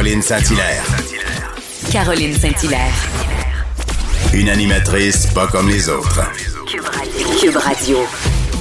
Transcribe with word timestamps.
Caroline 0.00 0.22
Saint-Hilaire. 0.22 0.82
Caroline 1.92 2.32
Saint-Hilaire. 2.32 2.94
Une 4.32 4.48
animatrice 4.48 5.26
pas 5.26 5.46
comme 5.46 5.68
les 5.68 5.90
autres. 5.90 6.22
Cube 7.38 7.56
Radio. 7.56 7.98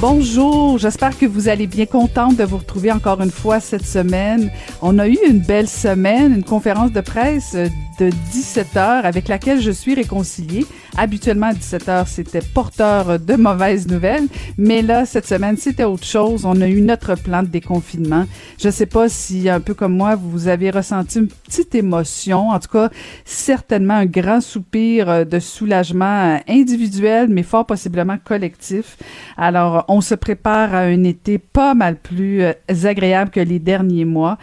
Bonjour, 0.02 0.78
j'espère 0.78 1.18
que 1.18 1.26
vous 1.26 1.48
allez 1.48 1.66
bien 1.66 1.86
contente 1.86 2.36
de 2.36 2.44
vous 2.44 2.58
retrouver 2.58 2.92
encore 2.92 3.22
une 3.22 3.32
fois 3.32 3.62
cette 3.62 3.86
semaine. 3.86 4.52
On 4.82 5.00
a 5.00 5.08
eu 5.08 5.18
une 5.30 5.40
belle 5.40 5.70
semaine, 5.70 6.34
une 6.34 6.44
conférence 6.44 6.92
de 6.92 7.00
presse 7.00 7.56
de 8.00 8.10
17 8.32 8.78
heures 8.78 9.06
avec 9.06 9.28
laquelle 9.28 9.62
je 9.62 9.72
suis 9.72 9.94
réconciliée. 9.94 10.66
Habituellement, 10.98 11.48
à 11.48 11.54
17 11.54 11.90
heures, 11.90 12.08
c'était 12.08 12.42
porteur 12.42 13.20
de 13.20 13.36
mauvaises 13.36 13.88
nouvelles, 13.88 14.28
mais 14.58 14.82
là, 14.82 15.06
cette 15.06 15.28
semaine, 15.28 15.58
c'était 15.58 15.84
autre 15.84 16.06
chose. 16.06 16.46
On 16.46 16.62
a 16.62 16.68
eu 16.68 16.82
notre 16.82 17.16
plan 17.16 17.44
de 17.44 17.48
déconfinement. 17.48 18.26
Je 18.58 18.70
sais 18.70 18.86
pas 18.86 19.10
si, 19.10 19.50
un 19.50 19.60
peu 19.60 19.74
comme 19.74 19.96
moi, 19.96 20.16
vous 20.16 20.48
avez 20.48 20.72
ressenti 20.72 21.20
une 21.20 21.28
petite 21.28 21.76
émotion, 21.76 22.50
en 22.50 22.60
tout 22.60 22.70
cas, 22.70 22.90
certainement 23.26 23.96
un 23.96 24.06
grand 24.06 24.42
soupir 24.42 25.26
de 25.26 25.40
soulagement 25.40 26.40
individuel, 26.48 27.28
mais 27.30 27.44
fort 27.44 27.66
possiblement 27.66 28.18
collectif. 28.24 28.98
Alors, 29.38 29.86
on 29.88 30.02
se 30.02 30.16
prépare 30.16 30.74
à 30.74 30.80
un 30.80 31.04
été 31.04 31.38
pas 31.38 31.74
mal 31.74 31.98
plus 31.98 32.44
agréable 32.84 33.32
que 33.32 33.40
les 33.40 33.60
derniers 33.60 34.06
mois. 34.06 34.38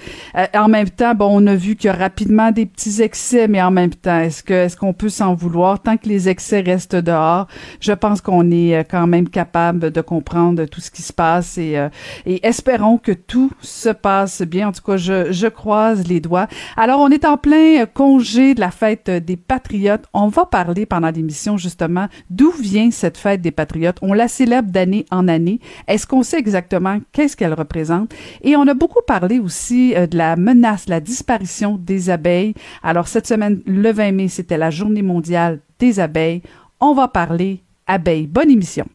en 0.54 0.68
même 0.68 0.90
temps, 0.90 1.14
bon, 1.14 1.28
on 1.30 1.46
a 1.46 1.54
vu 1.54 1.76
qu'il 1.76 1.88
y 1.88 1.90
a 1.90 1.96
rapidement 1.96 2.50
des 2.50 2.66
petits 2.66 3.02
excès 3.02 3.45
mais 3.48 3.62
en 3.62 3.70
même 3.70 3.90
temps, 3.90 4.20
est-ce 4.20 4.42
que 4.42 4.54
est-ce 4.54 4.76
qu'on 4.76 4.92
peut 4.92 5.08
s'en 5.08 5.34
vouloir? 5.34 5.80
Tant 5.80 5.96
que 5.96 6.08
les 6.08 6.28
excès 6.28 6.60
restent 6.60 6.96
dehors 6.96 7.46
Je 7.80 7.92
pense 7.92 8.20
qu'on 8.20 8.50
est 8.50 8.84
quand 8.90 9.06
même 9.06 9.28
capable 9.28 9.90
de 9.90 10.00
comprendre 10.00 10.64
tout 10.66 10.80
ce 10.80 10.90
qui 10.90 11.02
se 11.02 11.12
passe 11.12 11.58
et, 11.58 11.86
et 12.26 12.46
espérons 12.46 12.98
que 12.98 13.12
tout 13.12 13.50
se 13.60 13.88
passe 13.88 14.42
bien. 14.42 14.68
En 14.68 14.72
tout 14.72 14.82
cas, 14.82 14.96
je, 14.96 15.32
je 15.32 15.46
croise 15.46 16.06
les 16.06 16.20
doigts. 16.20 16.46
Alors, 16.76 17.00
on 17.00 17.08
est 17.10 17.24
en 17.24 17.36
plein 17.36 17.86
congé 17.86 18.54
de 18.54 18.60
la 18.60 18.70
fête 18.70 19.10
des 19.10 19.36
Patriotes. 19.36 20.04
On 20.12 20.28
va 20.28 20.46
parler 20.46 20.86
pendant 20.86 21.10
l'émission 21.10 21.56
justement 21.56 22.08
d'où 22.30 22.50
vient 22.50 22.90
cette 22.90 23.18
fête 23.18 23.40
des 23.40 23.50
Patriotes. 23.50 23.98
On 24.02 24.12
la 24.12 24.28
célèbre 24.28 24.70
d'année 24.70 25.06
en 25.10 25.28
année. 25.28 25.60
Est-ce 25.86 26.06
qu'on 26.06 26.22
sait 26.22 26.38
exactement 26.38 26.98
qu'est-ce 27.12 27.36
qu'elle 27.36 27.54
représente? 27.54 28.12
Et 28.42 28.56
on 28.56 28.66
a 28.66 28.74
beaucoup 28.74 29.02
parlé 29.06 29.38
aussi 29.38 29.94
de 29.94 30.16
la 30.16 30.36
menace, 30.36 30.88
la 30.88 31.00
disparition 31.00 31.76
des 31.76 32.10
abeilles. 32.10 32.54
Alors 32.82 33.08
cette 33.08 33.26
semaine 33.26 33.35
le 33.66 33.92
20 33.92 34.12
mai, 34.12 34.28
c'était 34.28 34.56
la 34.56 34.70
journée 34.70 35.02
mondiale 35.02 35.60
des 35.78 36.00
abeilles. 36.00 36.42
On 36.80 36.94
va 36.94 37.08
parler 37.08 37.62
abeilles. 37.86 38.26
Bonne 38.26 38.50
émission. 38.50 38.86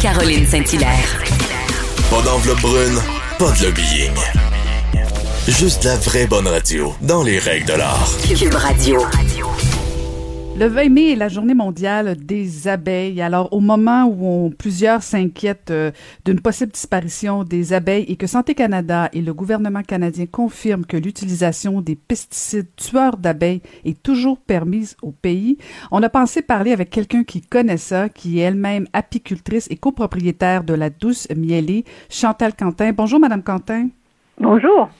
Caroline 0.00 0.46
Saint-Hilaire. 0.46 1.22
Pas 2.10 2.22
d'enveloppe 2.22 2.60
brune, 2.60 2.98
pas 3.38 3.52
de 3.52 3.64
lobbying. 3.64 4.14
Juste 5.48 5.84
la 5.84 5.96
vraie 5.96 6.26
bonne 6.26 6.46
radio, 6.46 6.94
dans 7.02 7.22
les 7.22 7.38
règles 7.38 7.66
de 7.66 7.72
l'art. 7.72 8.10
Cube 8.38 8.54
Radio. 8.54 9.00
Le 10.58 10.66
20 10.66 10.88
mai 10.88 11.12
est 11.12 11.14
la 11.14 11.28
journée 11.28 11.54
mondiale 11.54 12.16
des 12.16 12.66
abeilles. 12.66 13.22
Alors, 13.22 13.52
au 13.52 13.60
moment 13.60 14.06
où 14.06 14.50
plusieurs 14.58 15.04
s'inquiètent 15.04 15.70
euh, 15.70 15.92
d'une 16.24 16.40
possible 16.40 16.72
disparition 16.72 17.44
des 17.44 17.72
abeilles 17.72 18.06
et 18.08 18.16
que 18.16 18.26
Santé 18.26 18.56
Canada 18.56 19.08
et 19.12 19.22
le 19.22 19.32
gouvernement 19.32 19.84
canadien 19.84 20.26
confirment 20.26 20.84
que 20.84 20.96
l'utilisation 20.96 21.80
des 21.80 21.94
pesticides 21.94 22.74
tueurs 22.74 23.18
d'abeilles 23.18 23.62
est 23.84 24.02
toujours 24.02 24.40
permise 24.40 24.96
au 25.00 25.12
pays, 25.12 25.58
on 25.92 26.02
a 26.02 26.08
pensé 26.08 26.42
parler 26.42 26.72
avec 26.72 26.90
quelqu'un 26.90 27.22
qui 27.22 27.40
connaît 27.40 27.76
ça, 27.76 28.08
qui 28.08 28.40
est 28.40 28.42
elle-même 28.42 28.88
apicultrice 28.92 29.68
et 29.70 29.76
copropriétaire 29.76 30.64
de 30.64 30.74
la 30.74 30.90
Douce 30.90 31.28
Mielée, 31.36 31.84
Chantal 32.10 32.56
Quentin. 32.56 32.90
Bonjour, 32.90 33.20
Madame 33.20 33.44
Quentin. 33.44 33.90
Bonjour. 34.40 34.90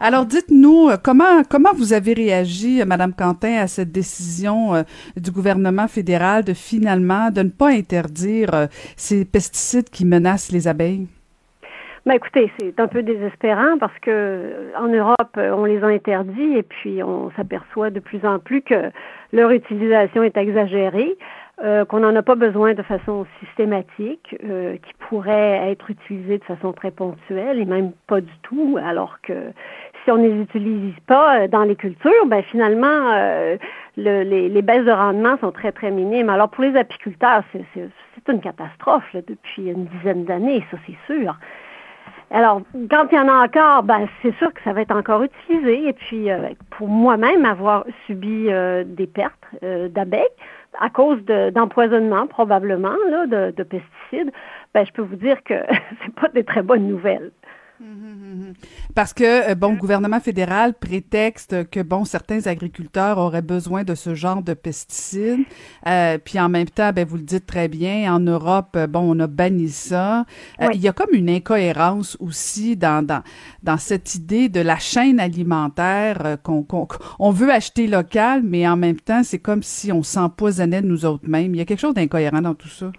Alors, 0.00 0.26
dites-nous, 0.26 0.90
comment, 1.02 1.42
comment 1.48 1.72
vous 1.74 1.92
avez 1.92 2.12
réagi, 2.12 2.82
Madame 2.86 3.12
Quentin, 3.12 3.58
à 3.60 3.66
cette 3.66 3.92
décision 3.92 4.74
euh, 4.74 4.82
du 5.16 5.30
gouvernement 5.30 5.88
fédéral 5.88 6.44
de 6.44 6.52
finalement 6.52 7.30
de 7.30 7.42
ne 7.42 7.50
pas 7.50 7.70
interdire 7.70 8.54
euh, 8.54 8.66
ces 8.96 9.24
pesticides 9.24 9.90
qui 9.90 10.04
menacent 10.04 10.52
les 10.52 10.68
abeilles? 10.68 11.06
Ben 12.06 12.14
écoutez, 12.14 12.52
c'est 12.58 12.78
un 12.78 12.86
peu 12.86 13.02
désespérant 13.02 13.78
parce 13.80 13.98
que 14.00 14.72
en 14.78 14.88
Europe, 14.88 15.36
on 15.36 15.64
les 15.64 15.82
a 15.82 15.86
interdits 15.86 16.58
et 16.58 16.62
puis 16.62 17.02
on 17.02 17.30
s'aperçoit 17.30 17.88
de 17.88 17.98
plus 17.98 18.26
en 18.26 18.38
plus 18.38 18.60
que 18.60 18.90
leur 19.32 19.50
utilisation 19.50 20.22
est 20.22 20.36
exagérée. 20.36 21.16
Euh, 21.62 21.84
qu'on 21.84 22.00
n'en 22.00 22.16
a 22.16 22.22
pas 22.22 22.34
besoin 22.34 22.74
de 22.74 22.82
façon 22.82 23.26
systématique, 23.38 24.34
euh, 24.42 24.76
qui 24.76 24.92
pourrait 25.08 25.70
être 25.70 25.88
utilisé 25.88 26.38
de 26.38 26.44
façon 26.44 26.72
très 26.72 26.90
ponctuelle 26.90 27.60
et 27.60 27.64
même 27.64 27.92
pas 28.08 28.20
du 28.20 28.32
tout, 28.42 28.76
alors 28.84 29.20
que 29.22 29.52
si 30.02 30.10
on 30.10 30.16
ne 30.16 30.26
les 30.26 30.42
utilise 30.42 30.98
pas 31.06 31.46
dans 31.46 31.62
les 31.62 31.76
cultures, 31.76 32.26
ben 32.26 32.42
finalement, 32.42 33.12
euh, 33.12 33.56
le, 33.96 34.24
les, 34.24 34.48
les, 34.48 34.62
baisses 34.62 34.84
de 34.84 34.90
rendement 34.90 35.38
sont 35.38 35.52
très, 35.52 35.70
très 35.70 35.92
minimes. 35.92 36.28
Alors 36.28 36.48
pour 36.48 36.64
les 36.64 36.76
apiculteurs, 36.76 37.44
c'est 37.52 38.28
une 38.28 38.40
catastrophe 38.40 39.12
là, 39.12 39.20
depuis 39.24 39.70
une 39.70 39.84
dizaine 39.84 40.24
d'années, 40.24 40.66
ça 40.72 40.76
c'est 40.88 41.14
sûr. 41.14 41.36
Alors, 42.30 42.62
quand 42.90 43.06
il 43.12 43.14
y 43.14 43.18
en 43.20 43.28
a 43.28 43.44
encore, 43.44 43.84
ben, 43.84 44.08
c'est 44.22 44.34
sûr 44.38 44.52
que 44.52 44.60
ça 44.64 44.72
va 44.72 44.80
être 44.80 44.96
encore 44.96 45.22
utilisé. 45.22 45.88
Et 45.88 45.92
puis, 45.92 46.30
euh, 46.30 46.48
pour 46.70 46.88
moi-même, 46.88 47.44
avoir 47.44 47.84
subi 48.06 48.46
euh, 48.48 48.82
des 48.84 49.06
pertes 49.06 49.34
euh, 49.62 49.88
d'abeilles 49.88 50.22
à 50.80 50.90
cause 50.90 51.22
d'empoisonnement, 51.24 52.26
probablement, 52.26 52.96
là, 53.10 53.26
de, 53.26 53.54
de, 53.56 53.62
pesticides, 53.62 54.32
ben, 54.72 54.84
je 54.84 54.92
peux 54.92 55.02
vous 55.02 55.16
dire 55.16 55.42
que 55.44 55.54
c'est 56.02 56.14
pas 56.14 56.28
des 56.28 56.44
très 56.44 56.62
bonnes 56.62 56.88
nouvelles. 56.88 57.30
Parce 58.94 59.12
que, 59.12 59.54
bon, 59.54 59.72
le 59.72 59.76
gouvernement 59.76 60.20
fédéral 60.20 60.74
prétexte 60.74 61.68
que, 61.70 61.80
bon, 61.80 62.04
certains 62.04 62.46
agriculteurs 62.46 63.18
auraient 63.18 63.42
besoin 63.42 63.84
de 63.84 63.94
ce 63.94 64.14
genre 64.14 64.42
de 64.42 64.54
pesticides. 64.54 65.44
Euh, 65.86 66.18
puis 66.18 66.38
en 66.38 66.48
même 66.48 66.68
temps, 66.68 66.92
ben, 66.92 67.06
vous 67.06 67.16
le 67.16 67.22
dites 67.22 67.46
très 67.46 67.68
bien, 67.68 68.14
en 68.14 68.20
Europe, 68.20 68.78
bon, 68.88 69.16
on 69.16 69.18
a 69.20 69.26
banni 69.26 69.68
ça. 69.68 70.20
Euh, 70.60 70.68
oui. 70.68 70.74
Il 70.74 70.80
y 70.80 70.88
a 70.88 70.92
comme 70.92 71.12
une 71.12 71.28
incohérence 71.28 72.16
aussi 72.20 72.76
dans, 72.76 73.04
dans, 73.04 73.22
dans 73.62 73.78
cette 73.78 74.14
idée 74.14 74.48
de 74.48 74.60
la 74.60 74.78
chaîne 74.78 75.18
alimentaire 75.18 76.22
euh, 76.24 76.36
qu'on 76.36 76.62
qu 76.62 76.96
on 77.18 77.30
veut 77.30 77.50
acheter 77.50 77.86
local, 77.86 78.42
mais 78.44 78.66
en 78.68 78.76
même 78.76 79.00
temps, 79.00 79.22
c'est 79.24 79.38
comme 79.38 79.62
si 79.62 79.92
on 79.92 80.02
s'empoisonnait 80.02 80.82
de 80.82 80.86
nous 80.86 81.04
autres 81.04 81.28
mêmes. 81.28 81.54
Il 81.54 81.58
y 81.58 81.60
a 81.60 81.64
quelque 81.64 81.80
chose 81.80 81.94
d'incohérent 81.94 82.42
dans 82.42 82.54
tout 82.54 82.68
ça. 82.68 82.90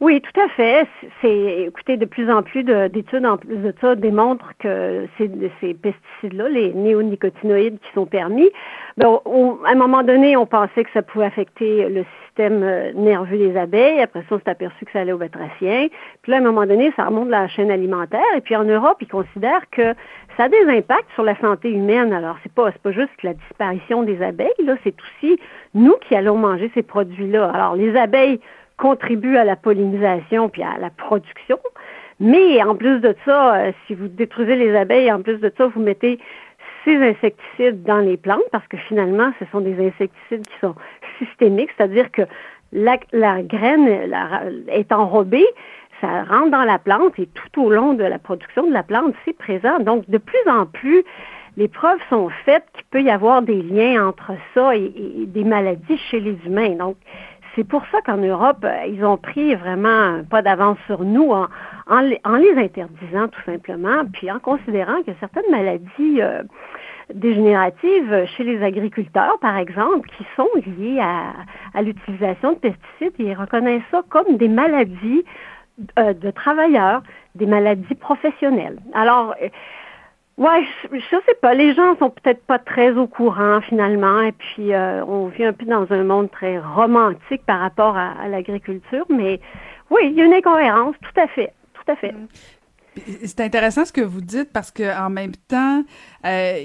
Oui, 0.00 0.20
tout 0.20 0.40
à 0.40 0.48
fait. 0.50 0.86
C'est, 1.20 1.62
écoutez, 1.66 1.96
de 1.96 2.04
plus 2.04 2.30
en 2.30 2.44
plus 2.44 2.62
d'études 2.62 3.26
en 3.26 3.36
plus 3.36 3.56
de 3.56 3.74
ça 3.80 3.96
démontrent 3.96 4.52
que 4.60 5.08
ces, 5.18 5.28
pesticides-là, 5.74 6.48
les 6.48 6.72
néonicotinoïdes 6.72 7.80
qui 7.80 7.92
sont 7.94 8.06
permis, 8.06 8.48
ben, 8.96 9.18
on, 9.24 9.58
à 9.64 9.72
un 9.72 9.74
moment 9.74 10.04
donné, 10.04 10.36
on 10.36 10.46
pensait 10.46 10.84
que 10.84 10.90
ça 10.94 11.02
pouvait 11.02 11.24
affecter 11.24 11.88
le 11.88 12.04
système 12.22 12.60
nerveux 12.94 13.38
des 13.38 13.56
abeilles. 13.56 14.00
Après 14.00 14.20
ça, 14.28 14.36
on 14.36 14.38
s'est 14.38 14.48
aperçu 14.48 14.84
que 14.84 14.92
ça 14.92 15.00
allait 15.00 15.10
aux 15.10 15.18
batraciens. 15.18 15.88
Puis 16.22 16.30
là, 16.30 16.36
à 16.36 16.40
un 16.40 16.44
moment 16.44 16.64
donné, 16.64 16.92
ça 16.94 17.06
remonte 17.06 17.28
la 17.28 17.48
chaîne 17.48 17.72
alimentaire. 17.72 18.20
Et 18.36 18.40
puis 18.40 18.54
en 18.54 18.64
Europe, 18.64 18.98
ils 19.00 19.08
considèrent 19.08 19.68
que 19.72 19.94
ça 20.36 20.44
a 20.44 20.48
des 20.48 20.64
impacts 20.68 21.10
sur 21.14 21.24
la 21.24 21.34
santé 21.40 21.72
humaine. 21.72 22.12
Alors, 22.12 22.36
c'est 22.44 22.52
pas, 22.52 22.70
c'est 22.70 22.82
pas 22.82 22.92
juste 22.92 23.20
la 23.24 23.34
disparition 23.34 24.04
des 24.04 24.22
abeilles, 24.22 24.64
là, 24.64 24.76
c'est 24.84 24.94
aussi 25.00 25.40
nous 25.74 25.96
qui 26.06 26.14
allons 26.14 26.36
manger 26.36 26.70
ces 26.74 26.84
produits-là. 26.84 27.50
Alors, 27.52 27.74
les 27.74 27.96
abeilles 27.96 28.38
contribuent 28.78 29.36
à 29.36 29.44
la 29.44 29.56
pollinisation 29.56 30.48
puis 30.48 30.62
à 30.62 30.78
la 30.78 30.90
production. 30.90 31.58
Mais 32.20 32.62
en 32.62 32.74
plus 32.74 33.00
de 33.00 33.14
ça, 33.24 33.56
euh, 33.56 33.72
si 33.86 33.94
vous 33.94 34.08
détruisez 34.08 34.56
les 34.56 34.74
abeilles, 34.74 35.12
en 35.12 35.22
plus 35.22 35.38
de 35.38 35.52
ça, 35.56 35.66
vous 35.66 35.80
mettez 35.80 36.18
ces 36.84 36.96
insecticides 36.96 37.82
dans 37.82 37.98
les 37.98 38.16
plantes 38.16 38.42
parce 38.50 38.66
que 38.68 38.76
finalement, 38.76 39.32
ce 39.38 39.44
sont 39.52 39.60
des 39.60 39.74
insecticides 39.74 40.46
qui 40.46 40.58
sont 40.60 40.74
systémiques, 41.18 41.70
c'est-à-dire 41.76 42.10
que 42.10 42.22
la, 42.72 42.96
la 43.12 43.42
graine 43.42 44.12
est 44.68 44.92
enrobée, 44.92 45.46
ça 46.00 46.24
rentre 46.24 46.50
dans 46.50 46.64
la 46.64 46.78
plante 46.78 47.18
et 47.18 47.26
tout 47.26 47.62
au 47.62 47.70
long 47.70 47.94
de 47.94 48.04
la 48.04 48.18
production 48.18 48.66
de 48.66 48.72
la 48.72 48.82
plante, 48.82 49.14
c'est 49.24 49.36
présent. 49.36 49.78
Donc, 49.80 50.08
de 50.08 50.18
plus 50.18 50.50
en 50.50 50.66
plus, 50.66 51.04
les 51.56 51.68
preuves 51.68 51.98
sont 52.08 52.28
faites 52.44 52.64
qu'il 52.72 52.84
peut 52.84 53.02
y 53.02 53.10
avoir 53.10 53.42
des 53.42 53.62
liens 53.62 54.06
entre 54.08 54.32
ça 54.54 54.76
et, 54.76 54.92
des 55.26 55.44
maladies 55.44 55.98
chez 56.10 56.20
les 56.20 56.38
humains. 56.46 56.76
Donc, 56.76 56.96
c'est 57.58 57.66
pour 57.66 57.82
ça 57.90 58.00
qu'en 58.02 58.18
Europe, 58.18 58.62
euh, 58.62 58.86
ils 58.86 59.04
ont 59.04 59.16
pris 59.16 59.56
vraiment 59.56 60.22
pas 60.30 60.42
d'avance 60.42 60.78
sur 60.86 61.02
nous 61.02 61.32
en, 61.32 62.00
les 62.00 62.20
interdisant 62.56 63.26
tout 63.26 63.42
simplement, 63.44 64.04
puis 64.12 64.30
en 64.30 64.38
considérant 64.38 65.02
que 65.02 65.10
certaines 65.18 65.50
maladies 65.50 66.22
euh, 66.22 66.44
dégénératives 67.12 68.26
chez 68.36 68.44
les 68.44 68.62
agriculteurs, 68.62 69.38
par 69.40 69.56
exemple, 69.56 70.08
qui 70.16 70.24
sont 70.36 70.48
liées 70.78 71.00
à, 71.00 71.82
l'utilisation 71.82 72.52
de 72.52 72.58
pesticides, 72.58 73.14
ils 73.18 73.34
reconnaissent 73.34 73.82
ça 73.90 74.02
comme 74.08 74.36
des 74.36 74.48
maladies 74.48 75.24
euh, 75.98 76.12
de 76.12 76.30
travailleurs, 76.30 77.02
des 77.34 77.46
maladies 77.46 77.96
professionnelles. 77.96 78.78
Alors, 78.94 79.34
ouais, 80.38 80.64
je, 80.84 80.98
je, 80.98 81.16
sais 81.26 81.34
pas, 81.42 81.52
les 81.52 81.74
gens 81.74 81.96
sont 81.98 82.10
peut-être 82.10 82.42
pas 82.44 82.58
très 82.58 82.92
au 82.92 83.06
courant 83.06 83.60
finalement, 83.60 84.20
et 84.20 84.32
puis 84.32 84.72
euh, 84.72 85.04
on 85.04 85.26
vit 85.26 85.44
un 85.44 85.52
peu 85.52 85.66
dans 85.66 85.86
un 85.90 86.04
monde 86.04 86.30
très 86.30 86.58
romantique 86.58 87.44
par 87.44 87.60
rapport 87.60 87.96
à, 87.96 88.28
l'agriculture, 88.28 89.04
mais 89.10 89.40
oui, 89.90 90.02
il 90.04 90.12
y 90.12 90.22
a 90.22 90.24
une 90.24 90.34
incohérence, 90.34 90.94
tout 91.02 91.20
à 91.20 91.26
fait, 91.28 91.52
tout 91.74 91.92
à 91.92 91.96
fait. 91.96 92.14
C'est 93.24 93.40
intéressant 93.40 93.84
ce 93.84 93.92
que 93.92 94.00
vous 94.00 94.20
dites 94.20 94.52
parce 94.52 94.70
que 94.70 94.98
en 94.98 95.10
même 95.10 95.36
temps, 95.48 95.84
euh, 96.24 96.58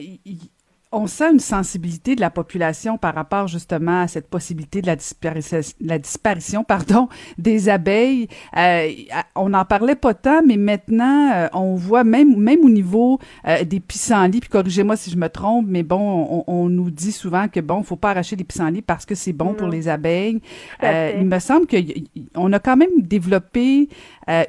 on 0.94 1.08
sent 1.08 1.32
une 1.32 1.40
sensibilité 1.40 2.16
de 2.16 2.22
la 2.22 2.30
population 2.30 2.98
par 2.98 3.16
rapport 3.16 3.48
justement 3.48 4.02
à 4.02 4.08
cette 4.08 4.28
possibilité 4.30 4.82
de 4.82 4.88
la 4.88 4.96
disparition, 4.96 5.60
la 5.82 5.98
disparition 5.98 6.64
pardon, 6.68 7.10
des 7.38 7.68
abeilles. 7.68 8.28
Euh, 8.56 8.90
on 9.36 9.50
n'en 9.50 9.66
parlait 9.66 9.96
pas 9.96 10.14
tant, 10.14 10.42
mais 10.46 10.58
maintenant, 10.58 11.32
euh, 11.34 11.48
on 11.54 11.76
voit 11.76 12.04
même, 12.04 12.38
même 12.38 12.64
au 12.64 12.70
niveau 12.70 13.20
euh, 13.48 13.64
des 13.64 13.80
pissenlits, 13.80 14.40
puis 14.40 14.50
corrigez-moi 14.50 14.96
si 14.96 15.10
je 15.10 15.18
me 15.18 15.28
trompe, 15.28 15.66
mais 15.68 15.84
bon, 15.84 16.44
on, 16.48 16.70
nous 16.70 16.92
dit 16.92 17.12
souvent 17.12 17.48
que 17.48 17.60
bon, 17.60 17.84
faut 17.84 17.96
pas 17.96 18.12
arracher 18.12 18.36
les 18.36 18.44
pissenlits 18.44 18.82
parce 18.82 19.06
que 19.06 19.16
c'est 19.16 19.34
bon 19.34 19.54
pour 19.54 19.68
les 19.68 19.88
abeilles. 19.88 20.42
il 20.82 21.26
me 21.26 21.40
semble 21.40 21.66
qu'on 21.68 22.54
a 22.54 22.60
quand 22.60 22.78
même 22.78 23.02
développé 23.02 23.90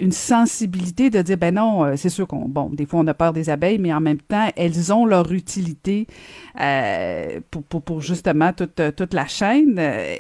une 0.00 0.12
sensibilité 0.12 1.11
de 1.11 1.23
dire, 1.23 1.38
ben 1.38 1.55
non, 1.55 1.97
c'est 1.97 2.08
sûr 2.11 2.26
qu'on, 2.26 2.49
bon, 2.49 2.70
des 2.70 2.87
fois 2.87 3.00
on 3.00 3.06
a 3.06 3.14
peur 3.14 3.32
des 3.32 3.50
abeilles, 3.50 3.79
mais 3.79 3.93
en 3.93 4.00
même 4.00 4.20
temps, 4.20 4.49
elles 4.56 4.93
ont 4.93 5.06
leur 5.06 5.32
utilité 5.32 6.06
euh, 6.60 7.40
pour, 7.50 7.62
pour, 7.64 7.82
pour, 7.82 8.00
justement 8.00 8.52
toute, 8.52 8.81
toute 8.96 9.14
la 9.14 9.26
chaîne. 9.26 9.78
Euh, 9.78 10.16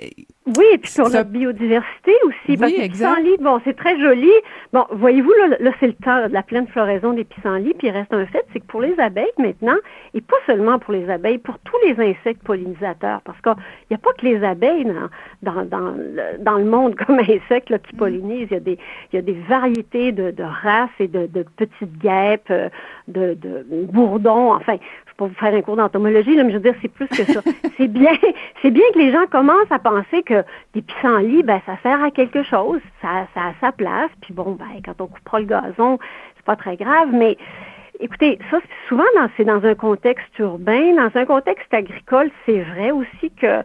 oui, 0.46 0.64
et 0.74 0.78
puis 0.78 0.90
sur 0.90 1.08
la 1.08 1.24
biodiversité 1.24 2.12
aussi. 2.24 2.60
Oui, 2.60 2.76
exact. 2.78 3.14
Pissenlit, 3.16 3.38
bon, 3.40 3.60
c'est 3.64 3.74
très 3.74 3.98
joli. 3.98 4.30
Bon, 4.74 4.84
voyez-vous, 4.92 5.32
là, 5.32 5.56
là 5.58 5.70
c'est 5.80 5.86
le 5.86 5.94
temps 5.94 6.28
de 6.28 6.32
la 6.34 6.42
pleine 6.42 6.66
floraison 6.66 7.14
des 7.14 7.24
pissenlits, 7.24 7.72
puis 7.72 7.88
il 7.88 7.90
reste 7.92 8.12
un 8.12 8.26
fait, 8.26 8.44
c'est 8.52 8.60
que 8.60 8.66
pour 8.66 8.82
les 8.82 8.98
abeilles 9.00 9.32
maintenant, 9.38 9.76
et 10.12 10.20
pas 10.20 10.36
seulement 10.46 10.78
pour 10.78 10.92
les 10.92 11.08
abeilles, 11.08 11.38
pour 11.38 11.58
tous 11.60 11.78
les 11.86 11.92
insectes 11.92 12.42
pollinisateurs, 12.42 13.22
parce 13.22 13.40
qu'il 13.40 13.54
n'y 13.90 13.94
a 13.94 13.98
pas 13.98 14.12
que 14.12 14.26
les 14.26 14.44
abeilles 14.44 14.84
dans, 14.84 15.54
dans, 15.54 15.64
dans, 15.64 15.90
le, 15.92 16.38
dans 16.38 16.58
le 16.58 16.64
monde 16.64 16.94
comme 17.06 17.20
insectes 17.20 17.70
là, 17.70 17.78
qui 17.78 17.94
mm. 17.94 17.98
pollinisent. 17.98 18.48
Il 18.50 18.54
y 18.54 18.56
a 18.56 18.60
des, 18.60 18.78
il 19.12 19.16
y 19.16 19.18
a 19.18 19.22
des 19.22 19.38
variétés 19.48 20.12
de, 20.12 20.30
de 20.30 20.42
races 20.42 20.90
et 21.00 21.08
de, 21.08 21.26
de 21.26 21.46
petites 21.56 21.98
guêpes, 21.98 22.50
euh, 22.50 22.68
de, 23.08 23.32
de 23.32 23.64
bourdons, 23.90 24.52
enfin, 24.52 24.76
pour 25.16 25.28
vous 25.28 25.34
faire 25.34 25.54
un 25.54 25.62
cours 25.62 25.76
d'entomologie, 25.76 26.36
mais 26.36 26.50
je 26.50 26.56
veux 26.56 26.62
dire, 26.62 26.74
c'est 26.82 26.92
plus 26.92 27.08
que 27.08 27.24
ça. 27.24 27.40
c'est 27.76 27.88
bien, 27.88 28.12
c'est 28.62 28.70
bien 28.70 28.84
que 28.92 28.98
les 28.98 29.12
gens 29.12 29.26
commencent 29.30 29.70
à 29.70 29.78
penser 29.78 30.22
que 30.22 30.44
des 30.74 30.82
pissenlits, 30.82 31.42
ben, 31.42 31.60
ça 31.66 31.76
sert 31.82 32.02
à 32.02 32.10
quelque 32.10 32.42
chose, 32.42 32.80
ça, 33.00 33.26
ça 33.34 33.40
a 33.40 33.54
sa 33.60 33.72
place, 33.72 34.10
puis 34.22 34.34
bon, 34.34 34.52
ben, 34.52 34.80
quand 34.84 35.00
on 35.00 35.06
coupera 35.06 35.40
le 35.40 35.46
gazon, 35.46 35.98
c'est 36.36 36.44
pas 36.44 36.56
très 36.56 36.76
grave, 36.76 37.08
mais 37.12 37.36
écoutez, 38.00 38.38
ça, 38.50 38.58
souvent, 38.88 39.04
c'est 39.36 39.44
dans 39.44 39.64
un 39.64 39.74
contexte 39.74 40.38
urbain, 40.38 40.94
dans 40.94 41.10
un 41.14 41.24
contexte 41.24 41.72
agricole, 41.72 42.30
c'est 42.46 42.60
vrai 42.60 42.90
aussi 42.90 43.30
que 43.30 43.62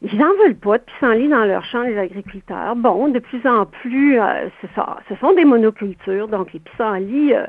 ils 0.00 0.16
n'en 0.16 0.32
veulent 0.44 0.56
pas 0.56 0.78
de 0.78 0.84
pissenlits 0.84 1.28
dans 1.28 1.44
leur 1.44 1.64
champ, 1.64 1.82
les 1.82 1.98
agriculteurs. 1.98 2.76
Bon, 2.76 3.08
de 3.08 3.18
plus 3.18 3.44
en 3.46 3.66
plus, 3.66 4.20
euh, 4.20 4.48
ça, 4.76 4.98
ce 5.08 5.16
sont 5.16 5.32
des 5.34 5.44
monocultures, 5.44 6.28
donc 6.28 6.52
les 6.52 6.60
pissenlits, 6.60 7.34
euh, 7.34 7.46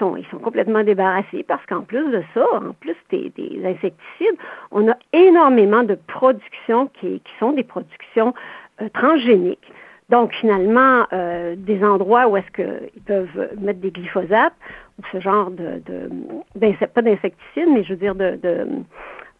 ils 0.00 0.26
sont 0.30 0.38
complètement 0.38 0.84
débarrassés 0.84 1.44
parce 1.46 1.64
qu'en 1.66 1.82
plus 1.82 2.10
de 2.10 2.22
ça, 2.34 2.44
en 2.54 2.72
plus 2.72 2.96
des, 3.10 3.32
insecticides, 3.64 4.36
on 4.70 4.88
a 4.88 4.96
énormément 5.12 5.82
de 5.82 5.96
productions 6.06 6.90
qui, 7.00 7.22
sont 7.38 7.52
des 7.52 7.64
productions 7.64 8.34
euh, 8.80 8.88
transgéniques. 8.94 9.72
Donc 10.08 10.32
finalement, 10.34 11.04
euh, 11.12 11.54
des 11.56 11.84
endroits 11.84 12.28
où 12.28 12.36
est-ce 12.36 12.50
qu'ils 12.52 13.02
peuvent 13.02 13.50
mettre 13.60 13.80
des 13.80 13.90
glyphosates 13.90 14.54
ou 14.98 15.02
ce 15.12 15.20
genre 15.20 15.50
de, 15.50 15.82
de 15.84 16.86
pas 16.86 17.02
d'insecticides, 17.02 17.68
mais 17.68 17.84
je 17.84 17.90
veux 17.90 17.98
dire 17.98 18.14
de, 18.14 18.38
de 18.42 18.66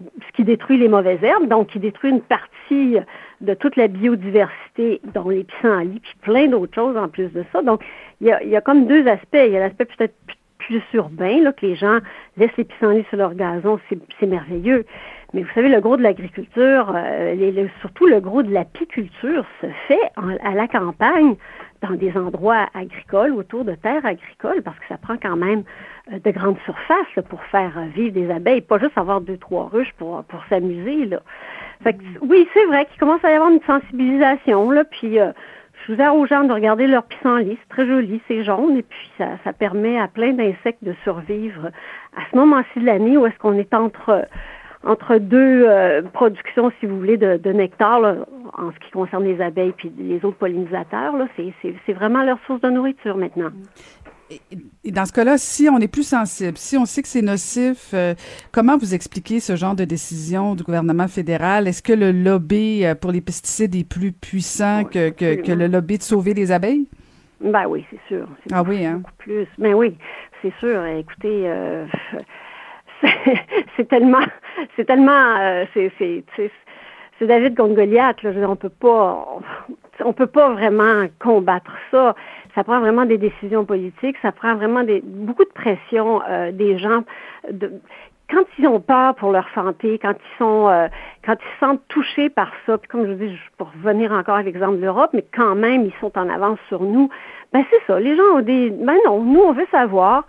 ce 0.01 0.33
qui 0.35 0.45
détruit 0.45 0.79
les 0.79 0.89
mauvaises 0.89 1.23
herbes, 1.23 1.49
donc 1.49 1.69
qui 1.69 1.79
détruit 1.79 2.11
une 2.11 2.21
partie 2.21 2.99
de 3.41 3.55
toute 3.55 3.77
la 3.77 3.89
biodiversité, 3.89 5.01
dont 5.15 5.29
les 5.29 5.45
pissenlits, 5.45 6.01
puis 6.01 6.15
plein 6.23 6.47
d'autres 6.49 6.75
choses 6.75 6.97
en 6.97 7.09
plus 7.09 7.29
de 7.33 7.45
ça. 7.53 7.63
Donc, 7.63 7.85
il 8.21 8.29
y 8.29 8.33
a, 8.33 8.43
il 8.43 8.49
y 8.49 8.57
a 8.57 8.61
comme 8.61 8.87
deux 8.87 9.07
aspects. 9.07 9.35
Il 9.35 9.53
y 9.53 9.57
a 9.57 9.61
l'aspect 9.61 9.87
peut-être 9.87 10.15
plus 10.59 10.83
urbain, 10.93 11.43
là, 11.43 11.53
que 11.53 11.67
les 11.67 11.77
gens 11.77 11.99
laissent 12.37 12.57
les 12.57 12.65
pissenlits 12.65 13.05
sur 13.09 13.17
leur 13.17 13.35
gazon, 13.35 13.79
c'est 13.89 14.27
merveilleux. 14.27 14.85
Mais 15.35 15.43
vous 15.43 15.51
savez, 15.55 15.69
le 15.69 15.81
gros 15.81 15.97
de 15.97 16.03
l'agriculture, 16.03 16.93
euh, 16.95 17.69
surtout 17.81 18.07
le 18.07 18.21
gros 18.21 18.43
de 18.43 18.53
l'apiculture, 18.53 19.45
se 19.61 19.67
fait 19.87 20.01
à 20.17 20.55
la 20.55 20.69
campagne, 20.69 21.37
dans 21.83 21.95
des 21.95 22.17
endroits 22.17 22.67
agricoles, 22.75 23.33
autour 23.33 23.65
de 23.65 23.75
terres 23.75 24.05
agricoles, 24.05 24.63
parce 24.63 24.79
que 24.79 24.87
ça 24.89 24.97
prend 24.97 25.17
quand 25.17 25.37
même 25.37 25.63
euh, 26.13 26.19
de 26.19 26.31
grandes 26.31 26.59
surfaces 26.65 27.25
pour 27.29 27.43
faire 27.45 27.73
euh, 27.77 27.87
vivre 27.95 28.13
des 28.13 28.31
abeilles, 28.31 28.63
pas 28.63 28.79
juste 28.79 28.97
avoir 28.99 29.21
deux, 29.21 29.37
trois 29.37 29.69
ruches 29.73 29.93
pour, 29.99 30.25
pour 30.25 30.45
s'amuser. 30.49 31.05
Là. 31.07 31.21
Fait 31.85 31.93
que, 31.93 32.03
oui, 32.23 32.49
c'est 32.55 32.65
vrai 32.65 32.87
qu'il 32.87 32.99
commence 32.99 33.25
à 33.25 33.31
y 33.31 33.35
avoir 33.35 33.51
une 33.51 33.63
sensibilisation, 33.63 34.71
là, 34.71 34.85
puis 34.85 35.15
je 35.15 35.33
vous 35.89 36.01
aux 36.01 36.27
gens 36.27 36.45
de 36.45 36.53
regarder 36.53 36.87
leur 36.87 37.05
pissenlit. 37.05 37.59
C'est 37.63 37.69
très 37.75 37.87
joli, 37.87 38.21
c'est 38.29 38.45
jaune 38.45 38.77
et 38.77 38.83
puis 38.83 39.11
ça, 39.17 39.27
ça 39.45 39.53
permet 39.53 39.99
à 39.99 40.09
plein 40.09 40.33
d'insectes 40.33 40.83
de 40.83 40.95
survivre 41.03 41.71
à 42.17 42.21
ce 42.31 42.37
moment-ci 42.37 42.81
de 42.81 42.87
l'année 42.87 43.17
où 43.17 43.27
est-ce 43.27 43.39
qu'on 43.39 43.55
est 43.59 43.73
entre 43.75 44.27
entre 44.85 45.17
deux 45.19 45.65
euh, 45.67 46.03
productions, 46.13 46.71
si 46.79 46.87
vous 46.87 46.97
voulez, 46.97 47.17
de, 47.17 47.37
de 47.37 47.51
nectar 47.53 47.99
là, 48.01 48.15
en 48.57 48.71
ce 48.71 48.79
qui 48.79 48.93
concerne 48.93 49.25
les 49.25 49.41
abeilles 49.41 49.75
puis 49.77 49.93
les 49.99 50.25
autres 50.25 50.39
pollinisateurs. 50.39 51.15
C'est 51.37 51.93
vraiment 51.93 52.23
leur 52.23 52.39
source 52.47 52.61
de 52.61 52.71
nourriture 52.71 53.17
maintenant. 53.17 53.51
Et 54.85 54.91
dans 54.91 55.07
ce 55.07 55.13
cas-là, 55.13 55.39
si 55.39 55.69
on 55.71 55.79
est 55.79 55.89
plus 55.89 56.07
sensible, 56.07 56.59
si 56.59 56.77
on 56.77 56.85
sait 56.85 57.03
que 57.03 57.09
c'est 57.09 57.23
nocif, 57.23 57.91
euh, 57.95 58.15
comment 58.53 58.77
vous 58.77 58.95
expliquez 58.95 59.41
ce 59.41 59.57
genre 59.57 59.75
de 59.75 59.85
décision 59.85 60.55
du 60.55 60.63
gouvernement 60.63 61.09
fédéral? 61.09 61.67
Est-ce 61.67 61.83
que 61.83 61.93
le 61.93 62.13
lobby 62.13 62.85
euh, 62.85 62.95
pour 62.95 63.11
les 63.11 63.21
pesticides 63.21 63.75
est 63.75 63.89
plus 63.89 64.13
puissant 64.13 64.85
que, 64.85 65.11
que, 65.11 65.53
le 65.53 65.67
lobby 65.67 65.99
de 65.99 66.03
sauver 66.03 66.35
les 66.35 66.53
abeilles? 66.53 66.87
Ben 67.41 67.67
oui, 67.69 67.87
c'est 67.91 68.01
sûr. 68.09 68.29
Ah 68.53 68.63
oui, 68.63 68.85
hein? 68.85 68.97
Beaucoup 68.97 69.17
plus. 69.19 69.47
Ben 69.57 69.75
oui, 69.75 69.97
c'est 70.43 70.53
sûr. 70.59 70.85
Écoutez, 70.85 71.49
euh, 71.49 71.87
c'est 73.77 73.89
tellement, 73.89 74.27
c'est 74.77 74.85
tellement, 74.85 75.65
c'est, 75.73 75.91
c'est 77.19 77.27
David 77.27 77.57
contre 77.57 77.75
Goliath. 77.75 78.23
Là. 78.23 78.31
on 78.49 78.57
peut 78.57 78.69
pas, 78.69 79.27
on 80.05 80.13
peut 80.13 80.27
pas 80.27 80.53
vraiment 80.53 81.07
combattre 81.19 81.73
ça. 81.91 82.15
Ça 82.59 82.65
prend 82.65 82.81
vraiment 82.81 83.05
des 83.05 83.19
décisions 83.19 83.65
politiques. 83.65 84.17
Ça 84.21 84.33
prend 84.33 84.57
vraiment 84.57 84.83
des, 84.83 85.01
beaucoup 85.01 85.45
de 85.45 85.53
pression 85.55 86.21
euh, 86.29 86.51
des 86.51 86.77
gens. 86.77 87.05
De, 87.53 87.71
quand 88.29 88.43
ils 88.59 88.67
ont 88.67 88.81
peur 88.81 89.15
pour 89.15 89.31
leur 89.31 89.49
santé, 89.55 90.01
quand 90.03 90.15
ils 90.15 90.39
sont, 90.39 90.69
euh, 90.69 90.89
quand 91.25 91.35
ils 91.35 91.55
se 91.55 91.61
sentent 91.61 91.87
touchés 91.87 92.29
par 92.29 92.51
ça, 92.67 92.77
puis 92.77 92.89
comme 92.89 93.07
je 93.07 93.13
vous 93.13 93.27
dis, 93.27 93.39
pour 93.59 93.71
revenir 93.71 94.11
encore 94.11 94.35
à 94.35 94.43
l'exemple 94.43 94.79
de 94.79 94.83
l'Europe, 94.83 95.11
mais 95.13 95.25
quand 95.33 95.55
même 95.55 95.85
ils 95.85 95.95
sont 96.01 96.11
en 96.19 96.29
avance 96.29 96.59
sur 96.67 96.83
nous, 96.83 97.09
ben 97.53 97.63
c'est 97.71 97.81
ça. 97.87 98.01
Les 98.01 98.17
gens 98.17 98.25
ont 98.35 98.41
des, 98.41 98.71
ben 98.71 98.97
non, 99.07 99.23
nous 99.23 99.41
on 99.41 99.53
veut 99.53 99.69
savoir. 99.71 100.27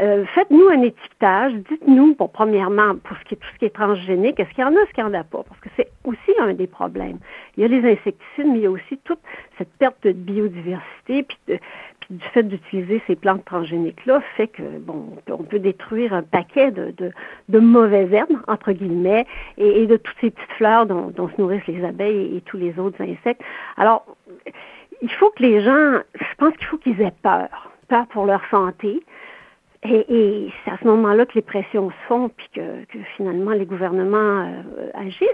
Euh, 0.00 0.24
faites-nous 0.34 0.68
un 0.68 0.82
étiquetage, 0.82 1.52
dites-nous, 1.52 2.14
bon, 2.14 2.26
premièrement, 2.26 2.96
pour 2.96 3.16
ce 3.18 3.24
qui 3.24 3.34
est, 3.34 3.36
tout 3.36 3.48
ce 3.52 3.58
qui 3.58 3.64
est 3.66 3.74
transgénique, 3.74 4.40
est-ce 4.40 4.48
qu'il 4.50 4.64
y 4.64 4.66
en 4.66 4.74
a, 4.74 4.80
est-ce 4.80 4.92
qu'il 4.92 5.04
n'y 5.04 5.10
en 5.10 5.14
a 5.14 5.24
pas? 5.24 5.42
Parce 5.46 5.60
que 5.60 5.68
c'est 5.76 5.90
aussi 6.04 6.32
un 6.40 6.54
des 6.54 6.66
problèmes. 6.66 7.18
Il 7.56 7.62
y 7.62 7.64
a 7.64 7.68
les 7.68 7.80
insecticides, 7.80 8.46
mais 8.46 8.58
il 8.58 8.62
y 8.62 8.66
a 8.66 8.70
aussi 8.70 8.98
toute 9.04 9.18
cette 9.58 9.70
perte 9.78 10.02
de 10.02 10.12
biodiversité, 10.12 11.24
puis, 11.24 11.38
de, 11.46 11.58
du 12.08 12.24
fait 12.32 12.42
d'utiliser 12.42 13.02
ces 13.06 13.16
plantes 13.16 13.44
transgéniques-là, 13.44 14.22
fait 14.36 14.48
que, 14.48 14.62
bon, 14.62 15.16
on 15.28 15.42
peut, 15.42 15.58
détruire 15.58 16.14
un 16.14 16.22
paquet 16.22 16.70
de, 16.70 16.92
de, 16.96 17.12
de 17.50 17.58
mauvaises 17.58 18.12
herbes, 18.12 18.38
entre 18.48 18.72
guillemets, 18.72 19.26
et, 19.58 19.86
de 19.86 19.96
toutes 19.96 20.16
ces 20.20 20.30
petites 20.30 20.52
fleurs 20.52 20.86
dont, 20.86 21.12
dont 21.14 21.28
se 21.28 21.40
nourrissent 21.40 21.66
les 21.66 21.84
abeilles 21.84 22.36
et 22.36 22.40
tous 22.40 22.56
les 22.56 22.78
autres 22.78 23.02
insectes. 23.02 23.42
Alors, 23.76 24.06
il 25.02 25.10
faut 25.10 25.30
que 25.30 25.42
les 25.42 25.60
gens, 25.60 26.00
je 26.14 26.34
pense 26.38 26.56
qu'il 26.56 26.66
faut 26.66 26.78
qu'ils 26.78 27.00
aient 27.00 27.14
peur, 27.22 27.70
peur 27.88 28.06
pour 28.08 28.24
leur 28.24 28.42
santé. 28.50 29.02
Et, 29.84 30.04
et 30.08 30.52
c'est 30.64 30.70
à 30.70 30.78
ce 30.80 30.86
moment-là 30.86 31.26
que 31.26 31.34
les 31.34 31.42
pressions 31.42 31.90
se 31.90 32.06
font, 32.06 32.28
puis 32.28 32.48
que, 32.54 32.84
que 32.84 32.98
finalement 33.16 33.50
les 33.50 33.66
gouvernements 33.66 34.46
euh, 34.46 34.90
agissent. 34.94 35.28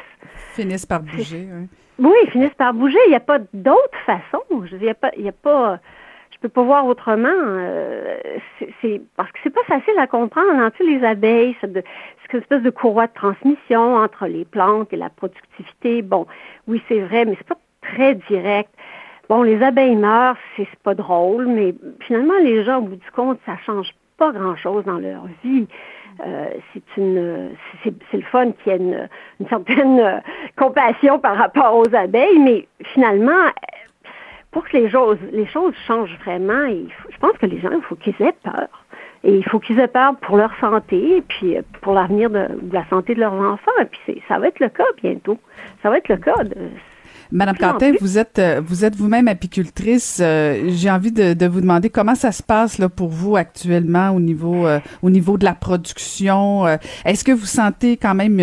Finissent 0.54 0.86
par 0.86 1.02
bouger. 1.02 1.46
Oui. 1.52 1.68
oui, 1.98 2.16
ils 2.24 2.30
finissent 2.30 2.54
par 2.54 2.72
bouger. 2.72 2.98
Il 3.06 3.10
n'y 3.10 3.16
a 3.16 3.20
pas 3.20 3.38
d'autre 3.52 3.98
façon. 4.06 4.42
Je 4.50 4.72
veux 4.72 4.78
dire, 4.78 4.80
il 4.80 4.84
n'y 4.84 4.90
a 4.90 4.94
pas, 4.94 5.10
il 5.16 5.24
y 5.24 5.28
a 5.28 5.32
pas 5.32 5.80
je 6.38 6.42
peux 6.42 6.48
pas 6.48 6.62
voir 6.62 6.86
autrement. 6.86 7.28
Euh, 7.28 8.16
c'est 8.80 9.00
parce 9.16 9.30
que 9.32 9.38
c'est 9.42 9.50
pas 9.50 9.64
facile 9.64 9.98
à 9.98 10.06
comprendre. 10.06 10.62
En 10.62 10.70
plus, 10.70 10.86
les 10.86 11.04
abeilles, 11.04 11.56
c'est 11.60 11.66
une 11.66 11.82
espèce 12.38 12.62
de 12.62 12.70
courroie 12.70 13.08
de 13.08 13.12
transmission 13.12 13.96
entre 13.96 14.26
les 14.26 14.44
plantes 14.44 14.92
et 14.92 14.96
la 14.96 15.10
productivité. 15.10 16.02
Bon, 16.02 16.26
oui, 16.68 16.80
c'est 16.88 17.00
vrai, 17.00 17.24
mais 17.24 17.34
c'est 17.38 17.46
pas 17.46 17.58
très 17.82 18.14
direct. 18.28 18.70
Bon, 19.28 19.42
les 19.42 19.60
abeilles 19.62 19.96
meurent, 19.96 20.36
c'est 20.56 20.68
pas 20.84 20.94
drôle, 20.94 21.48
mais 21.48 21.74
finalement, 22.06 22.38
les 22.42 22.64
gens, 22.64 22.78
au 22.78 22.82
bout 22.82 22.96
du 22.96 23.10
compte, 23.10 23.40
ça 23.44 23.56
change 23.66 23.90
pas 24.18 24.32
grand-chose 24.32 24.84
dans 24.84 24.98
leur 24.98 25.26
vie. 25.42 25.66
Euh, 26.26 26.48
c'est 26.94 28.16
le 28.16 28.22
fun 28.32 28.50
qu'il 28.50 28.72
y 28.72 28.74
ait 28.74 28.78
une, 28.78 29.08
certaine 29.48 30.00
euh, 30.00 30.18
compassion 30.56 31.18
par 31.20 31.36
rapport 31.36 31.76
aux 31.76 31.94
abeilles, 31.94 32.40
mais 32.40 32.66
finalement, 32.92 33.46
pour 34.50 34.64
que 34.68 34.76
les 34.76 34.90
choses, 34.90 35.18
changent 35.86 36.18
vraiment, 36.24 36.66
je 36.68 37.18
pense 37.20 37.38
que 37.38 37.46
les 37.46 37.60
gens, 37.60 37.70
il 37.72 37.82
faut 37.82 37.94
qu'ils 37.94 38.20
aient 38.20 38.34
peur. 38.42 38.84
Et 39.24 39.36
il 39.36 39.44
faut 39.44 39.58
qu'ils 39.58 39.78
aient 39.80 39.88
peur 39.88 40.16
pour 40.16 40.36
leur 40.36 40.52
santé, 40.60 41.22
puis 41.28 41.56
euh, 41.56 41.62
pour 41.82 41.94
l'avenir 41.94 42.30
de, 42.30 42.48
la 42.72 42.84
santé 42.88 43.14
de 43.14 43.20
leurs 43.20 43.34
enfants. 43.34 43.70
Et 43.80 43.84
puis 43.84 44.22
ça 44.26 44.38
va 44.38 44.48
être 44.48 44.60
le 44.60 44.68
cas 44.68 44.84
bientôt. 45.00 45.38
Ça 45.82 45.90
va 45.90 45.98
être 45.98 46.08
le 46.08 46.16
cas. 46.16 46.34
Madame 47.30 47.56
Quentin, 47.58 47.92
vous 48.00 48.16
êtes 48.16 48.38
euh, 48.38 48.62
vous 48.64 48.86
êtes 48.86 48.96
vous-même 48.96 49.28
apicultrice. 49.28 50.18
Euh, 50.22 50.64
j'ai 50.68 50.90
envie 50.90 51.12
de, 51.12 51.34
de, 51.34 51.46
vous 51.46 51.60
demander 51.60 51.90
comment 51.90 52.14
ça 52.14 52.32
se 52.32 52.42
passe 52.42 52.78
là 52.78 52.88
pour 52.88 53.08
vous 53.08 53.36
actuellement 53.36 54.10
au 54.10 54.20
niveau 54.20 54.66
euh, 54.66 54.78
au 55.02 55.10
niveau 55.10 55.36
de 55.36 55.44
la 55.44 55.52
production. 55.52 56.66
Est-ce 57.04 57.24
que 57.24 57.32
vous 57.32 57.46
sentez 57.46 57.98
quand 57.98 58.14
même 58.14 58.40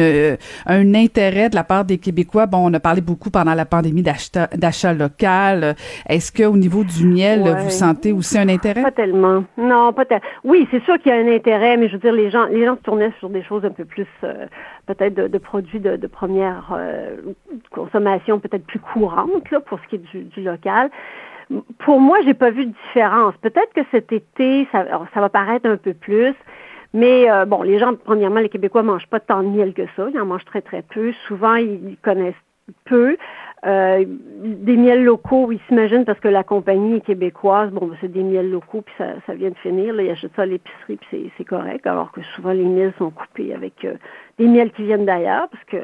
un 0.68 0.94
intérêt 0.94 1.50
de 1.50 1.56
la 1.56 1.64
part 1.64 1.86
des 1.86 1.98
Québécois? 1.98 2.46
Bon, 2.46 2.70
on 2.70 2.74
a 2.74 2.80
parlé 2.80 3.02
beaucoup 3.02 3.32
pendant 3.32 3.56
la 3.56 3.66
pandémie 3.66 4.04
d'achat 4.04 4.94
local. 4.94 5.76
Est-ce 6.08 6.32
que 6.32 6.44
au 6.44 6.58
niveau 6.58 6.84
du 6.84 7.08
miel, 7.08 7.42
ouais. 7.42 7.64
vous 7.64 7.70
sentez 7.72 8.12
aussi 8.12 8.38
un 8.38 8.50
intérêt? 8.50 8.84
Pas 8.84 8.92
tellement. 8.92 9.44
Non, 9.58 9.94
pas 9.94 10.06
tellement. 10.06 10.26
Oui, 10.44 10.68
c'est 10.70 10.84
sûr 10.84 11.00
qu'il 11.00 11.12
y 11.12 11.16
a 11.16 11.18
un 11.18 11.36
intérêt, 11.36 11.78
mais 11.78 11.88
je 11.88 11.94
veux 11.94 12.00
dire 12.00 12.14
les 12.14 12.30
gens 12.30 12.46
les 12.46 12.66
gens 12.66 12.76
se 12.76 12.82
tournaient 12.82 13.14
sur 13.20 13.30
des 13.30 13.44
choses 13.44 13.66
un 13.66 13.72
peu 13.72 13.86
plus 13.86 14.08
peut-être 14.86 15.16
de, 15.16 15.28
de, 15.28 15.38
produits 15.40 15.80
de, 15.80 15.96
de 15.96 16.08
première 16.08 16.78
consommation, 17.72 18.40
peut-être 18.40 18.66
plus 18.66 18.75
courante 18.80 19.50
là, 19.52 19.60
pour 19.60 19.80
ce 19.80 19.88
qui 19.88 19.96
est 19.96 20.34
du, 20.36 20.42
local. 20.42 20.90
Pour 21.80 22.00
moi, 22.00 22.20
j'ai 22.24 22.34
pas 22.34 22.50
vu 22.50 22.66
de 22.66 22.74
différence. 22.88 23.36
Peut-être 23.42 23.72
que 23.74 23.82
cet 23.92 24.12
été, 24.12 24.68
ça, 24.72 24.86
va 25.16 25.30
paraître 25.30 25.70
un 25.70 25.78
peu 25.78 25.94
plus. 25.94 26.34
Mais 26.94 27.30
euh, 27.30 27.46
bon, 27.46 27.62
les 27.62 27.78
gens, 27.78 27.94
premièrement, 27.96 28.40
les 28.40 28.50
Québécois 28.50 28.82
mangent 28.82 29.08
pas 29.08 29.20
tant 29.20 29.44
de 29.44 29.50
miel 29.50 29.74
que 29.74 29.86
ça. 29.96 30.08
Ils 30.12 30.20
en 30.20 30.26
mangent 30.26 30.46
très, 30.46 30.62
très 30.62 30.82
peu. 30.82 31.12
Souvent, 31.28 31.56
ils 31.56 31.98
connaissent 32.02 32.34
peu. 32.86 33.18
Euh, 33.66 34.06
des 34.06 34.78
miels 34.78 35.04
locaux, 35.04 35.52
ils 35.52 35.60
s'imaginent 35.68 36.06
parce 36.06 36.20
que 36.20 36.28
la 36.28 36.44
compagnie 36.44 36.98
est 36.98 37.02
québécoise, 37.02 37.72
bon, 37.72 37.88
ben, 37.88 37.98
c'est 38.00 38.12
des 38.12 38.22
miels 38.22 38.52
locaux, 38.52 38.82
puis 38.82 38.94
ça, 38.98 39.06
ça 39.26 39.34
vient 39.34 39.50
de 39.50 39.58
finir. 39.58 39.94
Là, 39.94 40.04
ils 40.04 40.12
achètent 40.12 40.36
ça 40.36 40.44
à 40.44 40.46
l'épicerie, 40.46 40.98
puis 40.98 41.32
c'est 41.36 41.44
correct, 41.46 41.88
alors 41.88 42.12
que 42.12 42.22
souvent 42.36 42.52
les 42.52 42.64
miels 42.64 42.94
sont 43.00 43.10
coupés 43.10 43.54
avec 43.54 43.84
euh, 43.84 43.96
des 44.38 44.48
miels 44.48 44.72
qui 44.72 44.84
viennent 44.84 45.06
d'ailleurs, 45.06 45.48
parce 45.50 45.64
que 45.66 45.78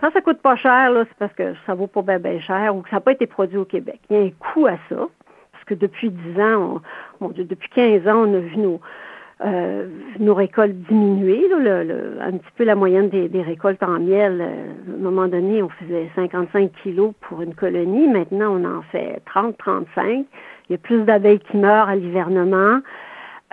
quand 0.00 0.12
ça 0.12 0.20
coûte 0.20 0.40
pas 0.40 0.56
cher, 0.56 0.90
c'est 0.96 1.18
parce 1.18 1.32
que 1.34 1.54
ça 1.66 1.74
vaut 1.74 1.86
pas 1.86 2.02
bien 2.18 2.40
cher 2.40 2.74
ou 2.74 2.82
que 2.82 2.90
ça 2.90 2.96
n'a 2.96 3.00
pas 3.00 3.12
été 3.12 3.26
produit 3.26 3.58
au 3.58 3.64
Québec. 3.64 4.00
Il 4.08 4.16
y 4.16 4.20
a 4.20 4.24
un 4.24 4.30
coût 4.30 4.66
à 4.66 4.76
ça. 4.88 5.06
Parce 5.52 5.64
que 5.66 5.74
depuis 5.74 6.10
10 6.10 6.40
ans, 6.40 6.80
on, 7.20 7.26
bon, 7.26 7.32
depuis 7.36 7.68
15 7.68 8.08
ans, 8.08 8.24
on 8.26 8.34
a 8.34 8.38
vu 8.38 8.56
nos, 8.56 8.80
euh, 9.44 9.88
nos 10.18 10.34
récoltes 10.34 10.74
diminuer. 10.88 11.48
Là, 11.48 11.58
le, 11.58 11.84
le, 11.84 12.22
un 12.22 12.32
petit 12.32 12.50
peu 12.56 12.64
la 12.64 12.74
moyenne 12.74 13.10
des, 13.10 13.28
des 13.28 13.42
récoltes 13.42 13.82
en 13.82 14.00
miel. 14.00 14.40
Euh, 14.40 14.92
à 14.92 14.96
un 14.96 15.02
moment 15.02 15.28
donné, 15.28 15.62
on 15.62 15.68
faisait 15.68 16.10
55 16.14 16.70
kilos 16.82 17.12
pour 17.20 17.42
une 17.42 17.54
colonie. 17.54 18.08
Maintenant, 18.08 18.56
on 18.58 18.64
en 18.64 18.82
fait 18.90 19.20
30, 19.26 19.56
35. 19.58 20.24
Il 20.68 20.72
y 20.72 20.74
a 20.74 20.78
plus 20.78 21.02
d'abeilles 21.02 21.40
qui 21.40 21.56
meurent 21.56 21.88
à 21.88 21.96
l'hivernement. 21.96 22.80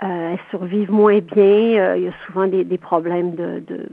Euh, 0.02 0.32
elles 0.32 0.38
survivent 0.50 0.92
moins 0.92 1.18
bien. 1.18 1.78
Euh, 1.78 1.96
il 1.96 2.04
y 2.04 2.08
a 2.08 2.12
souvent 2.26 2.46
des, 2.46 2.64
des 2.64 2.78
problèmes 2.78 3.34
de, 3.34 3.62
de, 3.66 3.88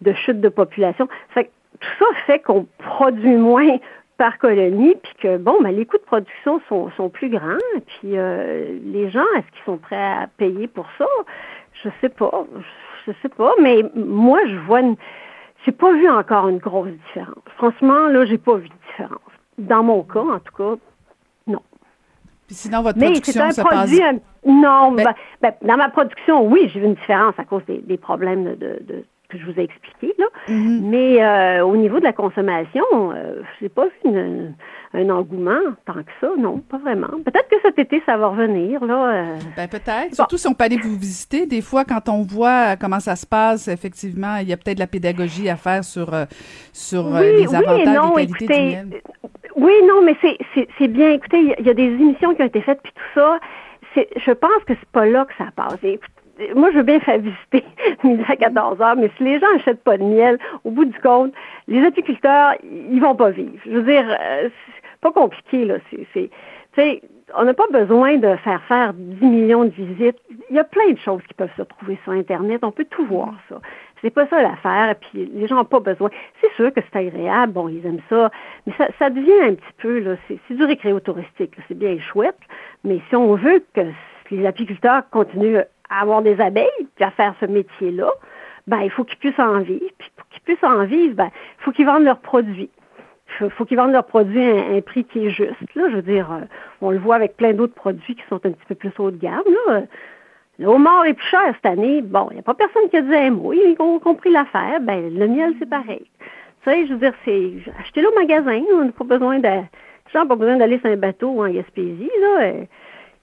de 0.00 0.12
chute 0.14 0.40
de 0.40 0.48
population. 0.48 1.08
Fait 1.28 1.50
tout 1.80 1.90
ça 1.98 2.06
fait 2.26 2.40
qu'on 2.40 2.66
produit 2.78 3.36
moins 3.36 3.78
par 4.16 4.38
colonie, 4.38 4.94
puis 5.02 5.12
que, 5.20 5.36
bon, 5.38 5.56
ben, 5.60 5.74
les 5.74 5.86
coûts 5.86 5.98
de 5.98 6.02
production 6.04 6.60
sont, 6.68 6.90
sont 6.96 7.08
plus 7.08 7.28
grands, 7.28 7.58
puis 7.86 8.16
euh, 8.16 8.78
les 8.84 9.10
gens, 9.10 9.24
est-ce 9.36 9.46
qu'ils 9.52 9.64
sont 9.66 9.76
prêts 9.76 9.96
à 9.96 10.28
payer 10.36 10.68
pour 10.68 10.86
ça? 10.98 11.06
Je 11.82 11.88
sais 12.00 12.08
pas, 12.08 12.46
je 13.06 13.12
sais 13.22 13.28
pas, 13.28 13.52
mais 13.60 13.82
moi, 13.94 14.38
je 14.46 14.56
vois 14.66 14.80
une... 14.80 14.96
J'ai 15.66 15.72
pas 15.72 15.92
vu 15.94 16.08
encore 16.08 16.48
une 16.48 16.58
grosse 16.58 16.92
différence. 17.08 17.42
Franchement, 17.56 18.06
là, 18.08 18.24
j'ai 18.26 18.38
pas 18.38 18.54
vu 18.54 18.68
de 18.68 18.74
différence. 18.88 19.18
Dans 19.58 19.82
mon 19.82 20.02
cas, 20.02 20.20
en 20.20 20.38
tout 20.38 20.54
cas, 20.56 20.80
non. 21.46 21.62
Puis 22.46 22.54
sinon, 22.54 22.82
votre 22.82 22.98
mais 22.98 23.06
production 23.06 23.50
c'est 23.50 23.60
un 23.60 23.64
produit, 23.64 23.98
passe... 23.98 24.14
un... 24.46 24.52
non, 24.52 24.92
Ben- 24.92 25.04
ben, 25.04 25.14
ben, 25.40 25.54
dans 25.62 25.76
ma 25.76 25.88
production, 25.88 26.46
oui, 26.46 26.70
j'ai 26.72 26.80
vu 26.80 26.86
une 26.86 26.94
différence 26.94 27.34
à 27.38 27.44
cause 27.44 27.64
des, 27.64 27.78
des 27.78 27.96
problèmes 27.96 28.44
de, 28.44 28.54
de, 28.54 28.78
de 28.82 29.04
que 29.38 29.44
je 29.44 29.50
vous 29.50 29.58
ai 29.60 29.64
expliqué 29.64 30.14
là. 30.18 30.26
Mhm. 30.48 30.80
Mais 30.90 31.22
euh, 31.24 31.64
au 31.66 31.76
niveau 31.76 31.98
de 31.98 32.04
la 32.04 32.12
consommation, 32.12 32.84
euh, 32.94 33.42
j'ai 33.60 33.68
pas 33.68 33.84
vu 33.86 33.92
une, 34.10 34.54
un 34.94 35.10
engouement 35.10 35.60
tant 35.86 35.94
que 35.94 36.10
ça, 36.20 36.30
non, 36.38 36.58
pas 36.58 36.78
vraiment. 36.78 37.08
Peut-être 37.24 37.48
que 37.48 37.56
cet 37.62 37.78
été 37.78 38.02
ça 38.06 38.16
va 38.16 38.28
revenir 38.28 38.84
là. 38.84 39.12
euh. 39.12 39.36
Ben 39.56 39.68
peut-être. 39.68 40.14
Surtout 40.14 40.36
si 40.36 40.46
on 40.48 40.54
peut 40.54 40.64
aller 40.64 40.78
vous 40.78 40.96
visiter. 40.96 41.46
Des 41.46 41.60
fois, 41.62 41.84
quand 41.84 42.08
on 42.08 42.22
voit 42.22 42.76
comment 42.76 43.00
ça 43.00 43.16
se 43.16 43.26
passe, 43.26 43.68
effectivement, 43.68 44.36
il 44.40 44.48
y 44.48 44.52
a 44.52 44.56
peut-être 44.56 44.76
de 44.76 44.80
la 44.82 44.86
pédagogie 44.86 45.48
à 45.48 45.56
faire 45.56 45.84
sur 45.84 46.14
euh, 46.14 46.24
sur 46.72 47.06
Oui, 47.06 47.20
les 47.20 47.46
oui 47.48 47.56
avantages 47.56 47.80
et 47.80 47.86
non, 47.86 48.12
qualités 48.14 48.44
écoutez, 48.44 48.60
du 48.62 48.70
miel. 48.70 48.88
Oui, 49.56 49.72
non, 49.88 50.02
mais 50.02 50.16
c'est 50.78 50.88
bien. 50.88 51.10
Écoutez, 51.12 51.38
il 51.38 51.48
y 51.48 51.52
a- 51.52 51.60
il 51.60 51.66
y, 51.66 51.70
a 51.70 51.74
des 51.74 51.84
émissions 51.84 52.34
qui 52.34 52.42
ont 52.42 52.46
été 52.46 52.60
faites 52.60 52.80
puis 52.82 52.92
tout 52.92 53.20
ça. 53.20 53.38
Je 53.94 54.32
pense 54.32 54.64
que 54.66 54.74
c'est 54.74 54.88
pas 54.90 55.06
là 55.06 55.24
que 55.24 55.32
ça 55.38 55.46
passe. 55.54 55.78
Et, 55.84 56.00
moi, 56.54 56.70
je 56.72 56.78
veux 56.78 56.82
bien 56.82 57.00
faire 57.00 57.18
visiter 57.18 57.64
midi 58.04 58.22
à 58.28 58.36
14 58.36 58.80
heures, 58.80 58.96
mais 58.96 59.10
si 59.16 59.24
les 59.24 59.38
gens 59.38 59.46
achètent 59.56 59.82
pas 59.82 59.96
de 59.96 60.04
miel, 60.04 60.38
au 60.64 60.70
bout 60.70 60.84
du 60.84 60.98
compte, 61.00 61.32
les 61.68 61.84
apiculteurs, 61.84 62.54
ils 62.62 63.00
vont 63.00 63.14
pas 63.14 63.30
vivre. 63.30 63.52
Je 63.64 63.70
veux 63.70 63.82
dire, 63.82 64.04
euh, 64.08 64.48
c'est 64.66 65.00
pas 65.00 65.12
compliqué, 65.12 65.64
là. 65.64 65.76
C'est, 66.12 66.30
c'est, 66.74 67.02
on 67.36 67.44
n'a 67.44 67.54
pas 67.54 67.66
besoin 67.72 68.16
de 68.16 68.36
faire 68.36 68.62
faire 68.64 68.92
10 68.94 69.24
millions 69.24 69.64
de 69.64 69.70
visites. 69.70 70.18
Il 70.50 70.56
y 70.56 70.58
a 70.58 70.64
plein 70.64 70.90
de 70.90 70.98
choses 70.98 71.22
qui 71.28 71.34
peuvent 71.34 71.54
se 71.56 71.62
trouver 71.62 71.98
sur 72.04 72.12
Internet. 72.12 72.60
On 72.62 72.70
peut 72.70 72.86
tout 72.88 73.06
voir, 73.06 73.34
ça. 73.48 73.60
C'est 74.02 74.10
pas 74.10 74.26
ça 74.26 74.42
l'affaire. 74.42 74.90
Et 74.90 74.94
puis, 74.94 75.30
les 75.32 75.46
gens 75.46 75.56
n'ont 75.56 75.64
pas 75.64 75.80
besoin. 75.80 76.10
C'est 76.40 76.52
sûr 76.54 76.72
que 76.72 76.80
c'est 76.80 76.98
agréable. 76.98 77.52
Bon, 77.52 77.68
ils 77.68 77.84
aiment 77.86 78.02
ça. 78.10 78.30
Mais 78.66 78.74
ça, 78.76 78.88
ça 78.98 79.08
devient 79.08 79.40
un 79.42 79.54
petit 79.54 79.72
peu, 79.78 80.00
là, 80.00 80.16
c'est, 80.28 80.38
c'est 80.46 80.54
du 80.54 80.64
récréo 80.64 81.00
touristique. 81.00 81.54
C'est 81.68 81.78
bien 81.78 81.98
chouette. 81.98 82.38
Mais 82.82 83.00
si 83.08 83.16
on 83.16 83.34
veut 83.34 83.64
que 83.74 83.80
les 84.30 84.46
apiculteurs 84.46 85.08
continuent 85.10 85.62
à 85.90 86.02
avoir 86.02 86.22
des 86.22 86.40
abeilles, 86.40 86.88
puis 86.94 87.04
à 87.04 87.10
faire 87.10 87.34
ce 87.40 87.46
métier-là, 87.46 88.10
ben, 88.66 88.80
il 88.80 88.90
faut 88.90 89.04
qu'ils 89.04 89.18
puissent 89.18 89.38
en 89.38 89.60
vivre. 89.60 89.90
Puis 89.98 90.10
pour 90.16 90.26
qu'ils 90.28 90.42
puissent 90.42 90.64
en 90.64 90.84
vivre, 90.84 91.14
ben, 91.14 91.30
il 91.58 91.64
faut 91.64 91.72
qu'ils 91.72 91.86
vendent 91.86 92.04
leurs 92.04 92.20
produits. 92.20 92.70
Il 93.40 93.50
faut 93.50 93.64
qu'ils 93.64 93.76
vendent 93.76 93.92
leurs 93.92 94.06
produits 94.06 94.42
à 94.42 94.76
un, 94.76 94.80
prix 94.80 95.04
qui 95.04 95.26
est 95.26 95.30
juste. 95.30 95.54
Là, 95.74 95.88
je 95.90 95.96
veux 95.96 96.02
dire, 96.02 96.30
euh, 96.32 96.44
on 96.80 96.90
le 96.90 96.98
voit 96.98 97.16
avec 97.16 97.36
plein 97.36 97.52
d'autres 97.52 97.74
produits 97.74 98.14
qui 98.14 98.22
sont 98.28 98.36
un 98.36 98.50
petit 98.50 98.66
peu 98.68 98.74
plus 98.74 98.92
haut 98.98 99.10
de 99.10 99.16
gamme. 99.16 99.42
Là. 99.66 99.82
Le 100.58 100.66
homard 100.66 101.04
est 101.04 101.14
plus 101.14 101.26
cher 101.26 101.52
cette 101.54 101.66
année. 101.66 102.00
Bon, 102.00 102.28
il 102.30 102.34
n'y 102.34 102.40
a 102.40 102.42
pas 102.42 102.54
personne 102.54 102.88
qui 102.88 102.96
a 102.96 103.02
dit 103.02 103.14
un 103.14 103.30
mot. 103.30 103.52
Ils 103.52 103.74
ont 103.80 103.98
compris 103.98 104.30
l'affaire. 104.30 104.80
Ben, 104.80 105.12
le 105.12 105.26
miel, 105.26 105.54
c'est 105.58 105.68
pareil. 105.68 106.04
Tu 106.62 106.70
sais, 106.70 106.86
je 106.86 106.92
veux 106.92 106.98
dire, 107.00 107.12
c'est 107.24 107.54
achetez-le 107.80 108.08
au 108.08 108.14
magasin. 108.14 108.62
On 108.72 108.84
n'a 108.84 108.92
pas 108.92 109.04
besoin 109.04 109.38
de. 109.38 109.48
Les 109.48 110.12
gens 110.12 110.20
n'ont 110.20 110.28
pas 110.28 110.36
besoin 110.36 110.56
d'aller 110.56 110.78
sur 110.78 110.90
un 110.90 110.96
bateau 110.96 111.30
ou 111.30 111.44
en 111.44 111.48
Gaspésie. 111.48 112.10
Là. 112.20 112.52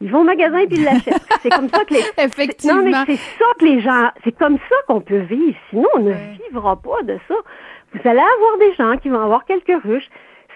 Ils 0.02 0.12
vont 0.12 0.22
au 0.22 0.24
magasin 0.24 0.66
puis 0.66 0.78
ils 0.78 0.84
l'achètent. 0.84 1.22
c'est 1.42 1.50
comme 1.50 1.70
ça 1.70 1.86
que 1.86 1.94
les. 1.94 2.04
Effectivement. 2.18 2.82
Non, 2.82 2.84
mais 2.84 2.94
c'est 3.06 3.16
ça 3.18 3.46
que 3.60 3.66
les 3.66 3.80
gens. 3.82 4.10
C'est 4.24 4.38
comme 4.38 4.58
ça 4.58 4.76
qu'on 4.88 5.02
peut 5.02 5.20
vivre. 5.20 5.58
Sinon, 5.70 5.88
on 5.96 6.00
ne 6.00 6.12
Ouais. 6.12 6.38
vivra 6.48 6.76
pas 6.76 7.02
de 7.04 7.18
ça. 7.28 7.36
Vous 7.94 8.10
allez 8.10 8.20
avoir 8.20 8.58
des 8.60 8.74
gens 8.76 8.98
qui 8.98 9.10
vont 9.10 9.22
avoir 9.22 9.46
quelques 9.46 9.84
ruches. 9.84 10.10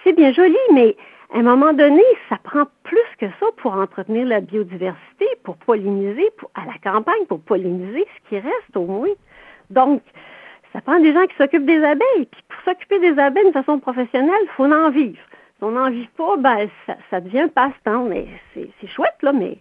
C'est 0.03 0.13
bien 0.13 0.31
joli, 0.33 0.57
mais 0.73 0.95
à 1.33 1.39
un 1.39 1.43
moment 1.43 1.73
donné, 1.73 2.03
ça 2.29 2.37
prend 2.43 2.63
plus 2.83 2.97
que 3.19 3.25
ça 3.39 3.45
pour 3.57 3.73
entretenir 3.73 4.25
la 4.27 4.39
biodiversité, 4.39 5.25
pour 5.43 5.57
polliniser, 5.57 6.29
pour, 6.37 6.49
à 6.55 6.61
la 6.65 6.73
campagne, 6.91 7.25
pour 7.27 7.39
polliniser 7.41 8.05
ce 8.15 8.29
qui 8.29 8.35
reste 8.39 8.75
au 8.75 8.85
moins. 8.85 9.09
Donc, 9.69 10.01
ça 10.73 10.81
prend 10.81 10.99
des 10.99 11.13
gens 11.13 11.25
qui 11.25 11.35
s'occupent 11.37 11.65
des 11.65 11.83
abeilles. 11.83 12.27
Puis 12.31 12.43
pour 12.49 12.61
s'occuper 12.63 12.99
des 12.99 13.19
abeilles 13.19 13.47
de 13.47 13.51
façon 13.51 13.79
professionnelle, 13.79 14.33
il 14.43 14.49
faut 14.55 14.65
en 14.71 14.89
vivre. 14.91 15.17
Si 15.57 15.63
on 15.63 15.71
n'en 15.71 15.89
vit 15.89 16.09
pas, 16.17 16.37
ben 16.37 16.67
ça, 16.85 16.95
ça 17.09 17.21
devient 17.21 17.47
passe-temps. 17.53 18.05
Mais 18.05 18.27
c'est 18.53 18.69
c'est 18.81 18.87
chouette, 18.87 19.17
là, 19.21 19.31
mais 19.31 19.57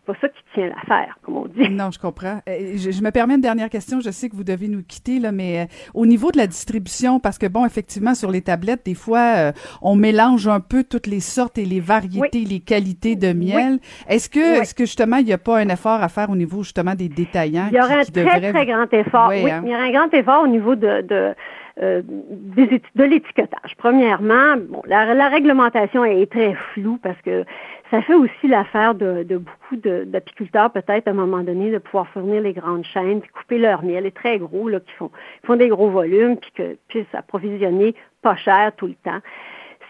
c'est 0.00 0.04
pas 0.04 0.18
ça 0.20 0.28
qui 0.28 0.42
tient 0.54 0.68
l'affaire, 0.68 1.18
comme 1.22 1.36
on 1.36 1.46
dit. 1.46 1.68
Non, 1.70 1.90
je 1.90 1.98
comprends. 1.98 2.40
Euh, 2.48 2.72
je, 2.76 2.90
je, 2.90 3.02
me 3.02 3.10
permets 3.10 3.34
une 3.34 3.40
dernière 3.40 3.70
question. 3.70 4.00
Je 4.00 4.10
sais 4.10 4.28
que 4.28 4.36
vous 4.36 4.44
devez 4.44 4.68
nous 4.68 4.82
quitter, 4.82 5.18
là, 5.18 5.32
mais 5.32 5.60
euh, 5.60 5.64
au 5.94 6.06
niveau 6.06 6.30
de 6.30 6.38
la 6.38 6.46
distribution, 6.46 7.20
parce 7.20 7.38
que 7.38 7.46
bon, 7.46 7.64
effectivement, 7.64 8.14
sur 8.14 8.30
les 8.30 8.42
tablettes, 8.42 8.84
des 8.84 8.94
fois, 8.94 9.34
euh, 9.36 9.52
on 9.82 9.96
mélange 9.96 10.48
un 10.48 10.60
peu 10.60 10.84
toutes 10.84 11.06
les 11.06 11.20
sortes 11.20 11.58
et 11.58 11.64
les 11.64 11.80
variétés, 11.80 12.44
les 12.44 12.60
qualités 12.60 13.16
de 13.16 13.32
miel. 13.32 13.78
Est-ce 14.08 14.28
que, 14.28 14.60
est-ce 14.60 14.74
que 14.74 14.84
justement, 14.84 15.16
il 15.16 15.26
n'y 15.26 15.32
a 15.32 15.38
pas 15.38 15.58
un 15.58 15.68
effort 15.68 16.02
à 16.02 16.08
faire 16.08 16.30
au 16.30 16.36
niveau 16.36 16.62
justement 16.62 16.94
des 16.94 17.08
détaillants 17.08 17.68
Il 17.70 17.76
y 17.76 17.80
aurait 17.80 18.00
un 18.00 18.04
très 18.04 18.52
très 18.52 18.66
grand 18.66 18.92
effort. 18.92 19.28
Oui, 19.28 19.50
hein? 19.50 19.62
il 19.64 19.70
y 19.70 19.74
aurait 19.74 19.88
un 19.88 19.92
grand 19.92 20.14
effort 20.14 20.42
au 20.42 20.48
niveau 20.48 20.74
de, 20.76 21.02
de 21.02 21.34
euh, 21.80 22.02
de 22.04 23.04
l'étiquetage. 23.04 23.76
Premièrement, 23.78 24.56
bon, 24.56 24.82
la, 24.86 25.28
réglementation 25.28 26.04
est 26.04 26.30
très 26.30 26.54
floue 26.74 26.98
parce 27.02 27.20
que 27.22 27.44
ça 27.90 28.02
fait 28.02 28.14
aussi 28.14 28.48
l'affaire 28.48 28.94
de, 28.94 29.22
de, 29.22 29.38
beaucoup 29.38 29.76
d'apiculteurs, 29.76 30.70
peut-être 30.70 31.08
à 31.08 31.10
un 31.10 31.14
moment 31.14 31.42
donné, 31.42 31.70
de 31.70 31.78
pouvoir 31.78 32.08
fournir 32.08 32.42
les 32.42 32.52
grandes 32.52 32.84
chaînes, 32.84 33.20
puis 33.20 33.30
couper 33.30 33.58
leur 33.58 33.82
miel, 33.82 34.04
les 34.04 34.12
très 34.12 34.38
gros, 34.38 34.68
là, 34.68 34.80
qui 34.80 34.92
font, 34.92 35.10
font 35.44 35.56
des 35.56 35.68
gros 35.68 35.90
volumes, 35.90 36.36
puis 36.36 36.50
que 36.52 36.76
puissent 36.88 37.14
approvisionner 37.14 37.94
pas 38.22 38.36
cher 38.36 38.72
tout 38.76 38.86
le 38.86 38.94
temps. 38.94 39.20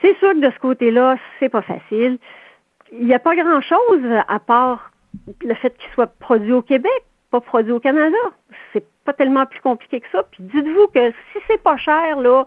C'est 0.01 0.17
sûr 0.19 0.33
que 0.33 0.47
de 0.47 0.51
ce 0.51 0.59
côté-là, 0.59 1.17
c'est 1.39 1.49
pas 1.49 1.63
facile. 1.63 2.19
Il 2.93 3.07
n'y 3.07 3.15
a 3.15 3.19
pas 3.19 3.37
grand-chose 3.37 4.03
à 4.29 4.39
part 4.39 4.91
le 5.43 5.55
fait 5.55 5.77
qu'il 5.77 5.91
soit 5.93 6.07
produit 6.07 6.53
au 6.53 6.63
Québec, 6.63 7.05
pas 7.31 7.41
produit 7.41 7.73
au 7.73 7.81
Canada. 7.81 8.17
C'est 8.73 8.85
pas 9.05 9.13
tellement 9.13 9.47
plus 9.47 9.61
compliqué 9.61 10.01
que 10.01 10.07
ça. 10.13 10.23
Puis 10.31 10.43
dites-vous 10.43 10.89
que 10.89 11.11
si 11.11 11.39
c'est 11.47 11.63
pas 11.63 11.77
cher, 11.77 12.21
là, 12.21 12.45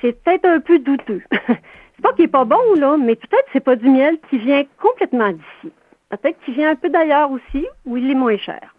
c'est 0.00 0.22
peut-être 0.22 0.44
un 0.44 0.60
peu 0.60 0.78
douteux. 0.78 1.22
C'est 1.96 2.02
pas 2.02 2.12
qu'il 2.12 2.26
est 2.26 2.28
pas 2.28 2.44
bon, 2.44 2.74
là, 2.76 2.98
mais 2.98 3.16
peut-être 3.16 3.46
c'est 3.54 3.64
pas 3.64 3.74
du 3.74 3.88
miel 3.88 4.18
qui 4.28 4.36
vient 4.36 4.64
complètement 4.78 5.30
d'ici. 5.30 5.72
Peut-être 6.10 6.38
qu'il 6.44 6.52
vient 6.52 6.72
un 6.72 6.74
peu 6.74 6.90
d'ailleurs 6.90 7.30
aussi, 7.30 7.66
où 7.86 7.96
il 7.96 8.10
est 8.10 8.14
moins 8.14 8.36
cher. 8.36 8.74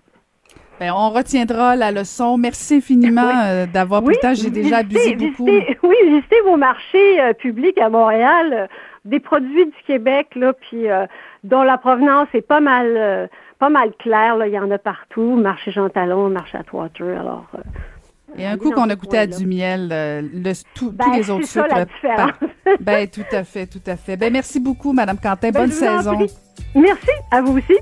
Bien, 0.80 0.94
on 0.94 1.10
retiendra 1.10 1.76
la 1.76 1.92
leçon. 1.92 2.38
Merci 2.38 2.76
infiniment 2.76 3.32
euh, 3.46 3.66
d'avoir 3.66 4.04
pris 4.04 4.14
le 4.14 4.22
temps. 4.22 4.36
J'ai 4.36 4.52
déjà 4.52 4.78
abusé 4.78 5.16
beaucoup. 5.16 5.48
oui, 5.48 5.96
visitez 6.06 6.40
vos 6.42 6.58
marchés 6.58 7.20
euh, 7.20 7.34
publics 7.34 7.80
à 7.80 7.90
Montréal, 7.90 8.54
euh, 8.54 8.68
des 9.08 9.20
produits 9.20 9.66
du 9.66 9.84
Québec, 9.86 10.28
là, 10.36 10.54
puis 10.54 10.86
dont 11.44 11.64
la 11.64 11.78
provenance 11.78 12.28
est 12.34 12.42
pas 12.42 12.60
mal, 12.60 13.30
pas 13.60 13.70
mal 13.70 13.92
claire. 14.00 14.38
Là. 14.38 14.48
Il 14.48 14.54
y 14.54 14.60
en 14.60 14.70
a 14.72 14.78
partout. 14.78 15.36
Marché 15.36 15.72
Jean 15.72 15.90
Talon, 15.90 16.30
marché 16.30 16.58
Atwater. 16.58 17.20
Alors, 17.20 17.46
et 18.38 18.46
un 18.46 18.58
coup 18.58 18.72
qu'on 18.72 18.90
a 18.90 18.96
goûté 18.96 19.18
à 19.18 19.28
du 19.28 19.46
miel, 19.46 19.90
euh, 19.92 20.22
le, 20.22 20.54
tous 20.76 20.92
ben, 20.92 21.06
les 21.16 21.30
autres 21.30 21.48
sucres. 21.48 21.86
Ça, 22.02 22.28
ben, 22.80 23.08
tout 23.08 23.26
à 23.32 23.44
fait, 23.44 23.66
tout 23.66 23.82
à 23.86 23.96
fait. 23.96 24.18
Ben, 24.18 24.32
merci 24.32 24.60
beaucoup, 24.60 24.94
Madame 24.94 25.18
Quentin. 25.18 25.50
Ben, 25.50 25.62
Bonne 25.62 25.72
saison. 25.72 26.18
Merci, 26.76 27.12
à 27.32 27.42
vous 27.42 27.58
aussi. 27.58 27.80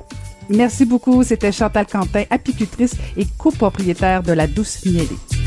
Merci 0.50 0.86
beaucoup. 0.86 1.24
C'était 1.24 1.52
Chantal 1.52 1.88
Quentin, 1.88 2.24
apicultrice 2.30 2.96
et 3.18 3.26
copropriétaire 3.38 4.22
de 4.22 4.34
la 4.34 4.48
Douce 4.48 4.86
Miellée. 4.86 5.45